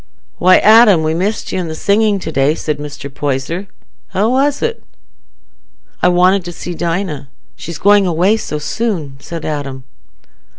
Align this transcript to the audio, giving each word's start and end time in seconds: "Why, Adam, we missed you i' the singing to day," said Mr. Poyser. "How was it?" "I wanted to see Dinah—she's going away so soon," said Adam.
"Why, 0.39 0.57
Adam, 0.57 1.03
we 1.03 1.13
missed 1.13 1.51
you 1.51 1.59
i' 1.63 1.67
the 1.67 1.75
singing 1.75 2.17
to 2.21 2.31
day," 2.31 2.55
said 2.55 2.79
Mr. 2.79 3.07
Poyser. 3.07 3.67
"How 4.07 4.31
was 4.31 4.63
it?" 4.63 4.83
"I 6.01 6.07
wanted 6.07 6.43
to 6.45 6.51
see 6.51 6.73
Dinah—she's 6.73 7.77
going 7.77 8.07
away 8.07 8.37
so 8.37 8.57
soon," 8.57 9.17
said 9.19 9.45
Adam. 9.45 9.83